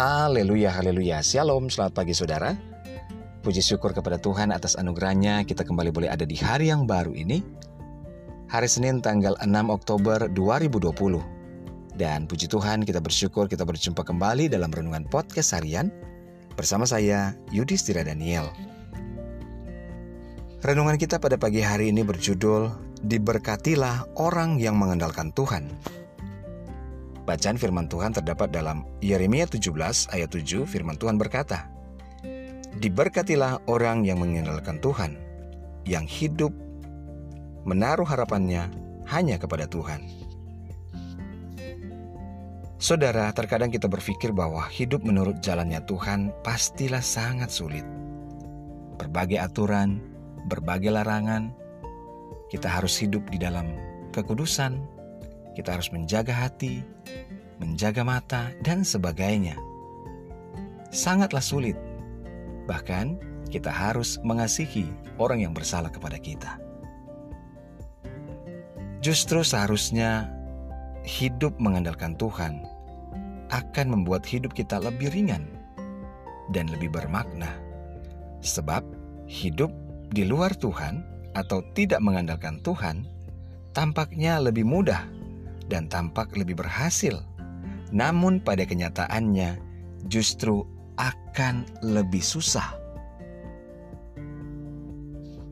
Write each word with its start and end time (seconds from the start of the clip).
Haleluya, 0.00 0.72
haleluya. 0.72 1.20
Shalom, 1.20 1.68
selamat 1.68 1.92
pagi 1.92 2.16
saudara. 2.16 2.56
Puji 3.44 3.60
syukur 3.60 3.92
kepada 3.92 4.16
Tuhan 4.16 4.48
atas 4.48 4.72
anugerahnya 4.80 5.44
kita 5.44 5.60
kembali 5.60 5.92
boleh 5.92 6.08
ada 6.08 6.24
di 6.24 6.40
hari 6.40 6.72
yang 6.72 6.88
baru 6.88 7.12
ini. 7.12 7.44
Hari 8.48 8.64
Senin 8.64 9.04
tanggal 9.04 9.36
6 9.44 9.52
Oktober 9.68 10.24
2020. 10.32 12.00
Dan 12.00 12.24
puji 12.24 12.48
Tuhan 12.48 12.88
kita 12.88 12.96
bersyukur 13.04 13.44
kita 13.44 13.60
berjumpa 13.68 14.00
kembali 14.00 14.48
dalam 14.48 14.72
renungan 14.72 15.04
podcast 15.04 15.52
harian 15.52 15.92
bersama 16.56 16.88
saya 16.88 17.36
Yudhistira 17.52 18.00
Daniel. 18.00 18.48
Renungan 20.64 20.96
kita 20.96 21.20
pada 21.20 21.36
pagi 21.36 21.60
hari 21.60 21.92
ini 21.92 22.00
berjudul 22.08 22.72
Diberkatilah 23.04 24.16
orang 24.16 24.56
yang 24.56 24.80
mengandalkan 24.80 25.28
Tuhan. 25.36 25.99
Bacaan 27.30 27.54
firman 27.54 27.86
Tuhan 27.86 28.10
terdapat 28.10 28.50
dalam 28.50 28.82
Yeremia 28.98 29.46
17 29.46 29.70
ayat 30.10 30.34
7 30.34 30.66
firman 30.66 30.98
Tuhan 30.98 31.14
berkata, 31.14 31.70
Diberkatilah 32.82 33.70
orang 33.70 34.02
yang 34.02 34.18
mengandalkan 34.18 34.82
Tuhan, 34.82 35.14
yang 35.86 36.10
hidup 36.10 36.50
menaruh 37.62 38.02
harapannya 38.02 38.74
hanya 39.06 39.38
kepada 39.38 39.70
Tuhan. 39.70 40.10
Saudara, 42.82 43.30
terkadang 43.30 43.70
kita 43.70 43.86
berpikir 43.86 44.34
bahwa 44.34 44.66
hidup 44.66 45.06
menurut 45.06 45.38
jalannya 45.38 45.78
Tuhan 45.86 46.34
pastilah 46.42 46.98
sangat 46.98 47.54
sulit. 47.54 47.86
Berbagai 48.98 49.38
aturan, 49.38 50.02
berbagai 50.50 50.90
larangan, 50.90 51.54
kita 52.50 52.66
harus 52.66 52.98
hidup 52.98 53.22
di 53.30 53.38
dalam 53.38 53.70
kekudusan, 54.10 54.82
kita 55.54 55.78
harus 55.78 55.90
menjaga 55.90 56.32
hati, 56.34 56.82
menjaga 57.58 58.02
mata, 58.06 58.42
dan 58.62 58.86
sebagainya. 58.86 59.58
Sangatlah 60.90 61.42
sulit. 61.42 61.76
Bahkan, 62.66 63.18
kita 63.50 63.68
harus 63.68 64.22
mengasihi 64.22 64.86
orang 65.18 65.42
yang 65.42 65.52
bersalah 65.52 65.90
kepada 65.90 66.16
kita. 66.22 66.56
Justru 69.02 69.42
seharusnya 69.42 70.30
hidup 71.02 71.56
mengandalkan 71.58 72.14
Tuhan 72.14 72.62
akan 73.50 73.86
membuat 73.90 74.22
hidup 74.22 74.54
kita 74.54 74.78
lebih 74.78 75.10
ringan 75.10 75.48
dan 76.54 76.70
lebih 76.70 76.94
bermakna. 76.94 77.50
Sebab 78.40 78.86
hidup 79.26 79.72
di 80.14 80.22
luar 80.22 80.54
Tuhan 80.54 81.02
atau 81.34 81.62
tidak 81.74 81.98
mengandalkan 82.02 82.62
Tuhan 82.62 83.06
tampaknya 83.74 84.42
lebih 84.42 84.66
mudah 84.66 85.06
dan 85.70 85.86
tampak 85.86 86.34
lebih 86.34 86.58
berhasil. 86.58 87.22
Namun 87.94 88.42
pada 88.42 88.66
kenyataannya 88.66 89.62
justru 90.10 90.66
akan 90.98 91.64
lebih 91.86 92.20
susah. 92.20 92.76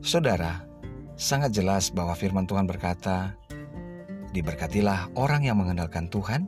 Saudara, 0.03 0.63
sangat 1.15 1.55
jelas 1.55 1.91
bahwa 1.91 2.15
firman 2.15 2.47
Tuhan 2.47 2.67
berkata, 2.67 3.35
Diberkatilah 4.29 5.09
orang 5.17 5.41
yang 5.41 5.57
mengandalkan 5.57 6.05
Tuhan, 6.05 6.45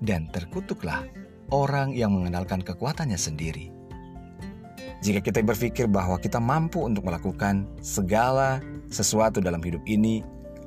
dan 0.00 0.32
terkutuklah 0.32 1.04
orang 1.52 1.92
yang 1.92 2.16
mengandalkan 2.16 2.64
kekuatannya 2.64 3.20
sendiri. 3.20 3.68
Jika 5.00 5.20
kita 5.20 5.40
berpikir 5.44 5.88
bahwa 5.88 6.16
kita 6.20 6.40
mampu 6.40 6.84
untuk 6.84 7.08
melakukan 7.08 7.68
segala 7.80 8.60
sesuatu 8.92 9.40
dalam 9.40 9.60
hidup 9.60 9.80
ini 9.88 10.24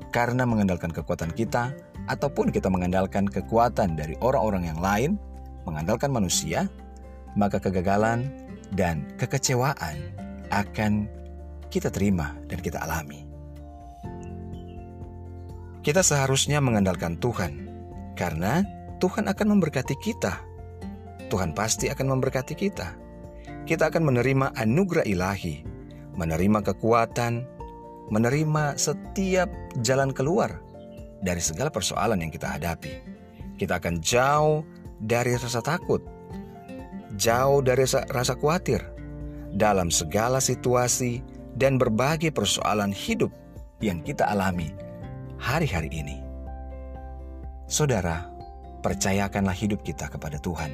karena 0.10 0.46
mengandalkan 0.46 0.90
kekuatan 0.90 1.34
kita, 1.34 1.74
ataupun 2.08 2.52
kita 2.52 2.68
mengandalkan 2.68 3.28
kekuatan 3.28 3.96
dari 3.96 4.20
orang-orang 4.20 4.68
yang 4.68 4.80
lain, 4.80 5.12
mengandalkan 5.64 6.12
manusia, 6.12 6.68
maka 7.40 7.60
kegagalan 7.60 8.28
dan 8.76 9.08
kekecewaan 9.16 9.96
akan 10.52 11.08
kita 11.72 11.90
terima 11.90 12.36
dan 12.52 12.60
kita 12.60 12.84
alami. 12.84 13.26
Kita 15.84 16.00
seharusnya 16.00 16.64
mengandalkan 16.64 17.20
Tuhan, 17.20 17.68
karena 18.16 18.64
Tuhan 19.04 19.28
akan 19.28 19.48
memberkati 19.58 19.96
kita. 20.00 20.40
Tuhan 21.28 21.52
pasti 21.52 21.92
akan 21.92 22.16
memberkati 22.16 22.56
kita. 22.56 22.96
Kita 23.68 23.92
akan 23.92 24.08
menerima 24.08 24.56
anugerah 24.56 25.04
ilahi, 25.04 25.66
menerima 26.16 26.60
kekuatan, 26.72 27.44
menerima 28.12 28.80
setiap 28.80 29.52
jalan 29.84 30.16
keluar 30.16 30.64
dari 31.24 31.40
segala 31.40 31.72
persoalan 31.72 32.20
yang 32.20 32.30
kita 32.30 32.60
hadapi. 32.60 33.00
Kita 33.56 33.80
akan 33.80 34.04
jauh 34.04 34.68
dari 35.00 35.40
rasa 35.40 35.64
takut, 35.64 36.04
jauh 37.16 37.64
dari 37.64 37.88
rasa, 37.88 38.36
khawatir 38.36 38.84
dalam 39.56 39.88
segala 39.88 40.44
situasi 40.44 41.24
dan 41.56 41.80
berbagai 41.80 42.36
persoalan 42.36 42.92
hidup 42.92 43.32
yang 43.80 44.04
kita 44.04 44.28
alami 44.28 44.68
hari-hari 45.40 45.90
ini. 45.90 46.18
Saudara, 47.72 48.28
percayakanlah 48.84 49.56
hidup 49.56 49.80
kita 49.82 50.12
kepada 50.12 50.38
Tuhan, 50.44 50.72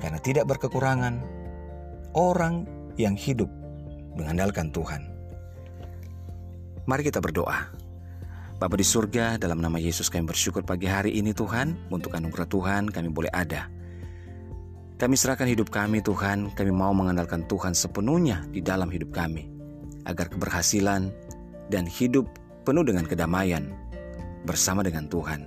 karena 0.00 0.18
tidak 0.24 0.48
berkekurangan 0.48 1.20
orang 2.16 2.64
yang 2.96 3.18
hidup 3.18 3.50
mengandalkan 4.14 4.70
Tuhan. 4.70 5.10
Mari 6.86 7.02
kita 7.02 7.18
berdoa. 7.18 7.83
Bapa 8.64 8.80
di 8.80 8.88
surga, 8.88 9.36
dalam 9.36 9.60
nama 9.60 9.76
Yesus 9.76 10.08
kami 10.08 10.24
bersyukur 10.24 10.64
pagi 10.64 10.88
hari 10.88 11.12
ini 11.20 11.36
Tuhan, 11.36 11.92
untuk 11.92 12.16
anugerah 12.16 12.48
Tuhan 12.48 12.88
kami 12.88 13.12
boleh 13.12 13.28
ada. 13.28 13.68
Kami 14.96 15.20
serahkan 15.20 15.44
hidup 15.44 15.68
kami 15.68 16.00
Tuhan, 16.00 16.48
kami 16.56 16.72
mau 16.72 16.96
mengandalkan 16.96 17.44
Tuhan 17.44 17.76
sepenuhnya 17.76 18.40
di 18.48 18.64
dalam 18.64 18.88
hidup 18.88 19.12
kami, 19.12 19.52
agar 20.08 20.32
keberhasilan 20.32 21.12
dan 21.68 21.84
hidup 21.84 22.24
penuh 22.64 22.80
dengan 22.88 23.04
kedamaian 23.04 23.68
bersama 24.48 24.80
dengan 24.80 25.12
Tuhan. 25.12 25.44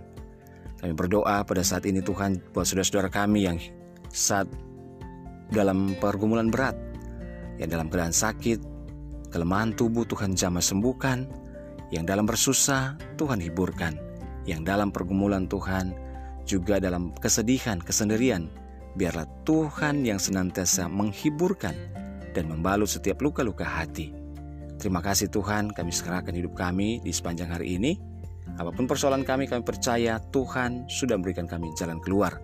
Kami 0.77 0.93
berdoa 0.93 1.41
pada 1.41 1.65
saat 1.65 1.89
ini 1.89 2.05
Tuhan 2.05 2.37
buat 2.53 2.69
saudara-saudara 2.69 3.09
kami 3.09 3.49
yang 3.49 3.57
saat 4.13 4.45
dalam 5.49 5.97
pergumulan 5.97 6.53
berat, 6.53 6.77
yang 7.57 7.73
dalam 7.73 7.89
keadaan 7.89 8.13
sakit, 8.13 8.61
kelemahan 9.33 9.73
tubuh 9.73 10.05
Tuhan 10.05 10.37
jamah 10.37 10.61
sembuhkan, 10.61 11.46
yang 11.93 12.03
dalam 12.03 12.27
bersusah, 12.27 12.99
Tuhan 13.15 13.39
hiburkan. 13.39 13.95
Yang 14.47 14.61
dalam 14.63 14.89
pergumulan 14.91 15.47
Tuhan, 15.47 15.91
juga 16.47 16.79
dalam 16.79 17.11
kesedihan, 17.19 17.79
kesendirian, 17.83 18.47
biarlah 18.95 19.27
Tuhan 19.43 20.07
yang 20.07 20.17
senantiasa 20.17 20.87
menghiburkan 20.87 21.75
dan 22.31 22.47
membalut 22.47 22.87
setiap 22.87 23.19
luka-luka 23.19 23.67
hati. 23.67 24.15
Terima 24.79 25.03
kasih 25.03 25.27
Tuhan, 25.27 25.75
kami 25.75 25.91
serahkan 25.91 26.31
hidup 26.31 26.55
kami 26.55 27.03
di 27.03 27.11
sepanjang 27.11 27.51
hari 27.51 27.75
ini. 27.75 27.99
Apa 28.55 28.71
pun 28.71 28.87
persoalan 28.87 29.27
kami, 29.27 29.51
kami 29.51 29.67
percaya 29.67 30.23
Tuhan 30.31 30.87
sudah 30.87 31.19
memberikan 31.19 31.49
kami 31.49 31.75
jalan 31.75 31.99
keluar 31.99 32.39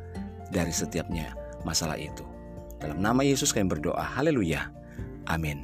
dari 0.51 0.75
setiapnya 0.75 1.31
masalah 1.63 1.95
itu. 1.95 2.27
Dalam 2.83 2.99
nama 2.99 3.23
Yesus 3.23 3.55
kami 3.55 3.71
berdoa, 3.71 4.03
haleluya, 4.03 4.67
amin. 5.31 5.63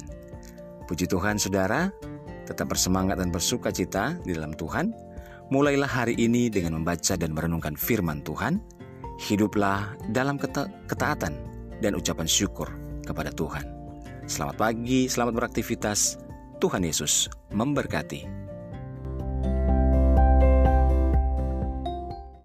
Puji 0.88 1.04
Tuhan 1.04 1.36
saudara, 1.36 1.92
tetap 2.50 2.74
bersemangat 2.74 3.22
dan 3.22 3.30
bersuka 3.30 3.70
cita 3.70 4.18
di 4.26 4.34
dalam 4.34 4.50
Tuhan. 4.58 4.90
Mulailah 5.54 5.86
hari 5.86 6.18
ini 6.18 6.50
dengan 6.50 6.82
membaca 6.82 7.14
dan 7.14 7.30
merenungkan 7.30 7.78
firman 7.78 8.26
Tuhan. 8.26 8.58
Hiduplah 9.22 9.94
dalam 10.10 10.34
keta 10.34 10.66
ketaatan 10.90 11.34
dan 11.78 11.94
ucapan 11.94 12.26
syukur 12.26 12.66
kepada 13.06 13.30
Tuhan. 13.30 13.62
Selamat 14.26 14.56
pagi, 14.58 15.06
selamat 15.06 15.34
beraktivitas. 15.38 16.18
Tuhan 16.60 16.84
Yesus 16.84 17.26
memberkati. 17.50 18.39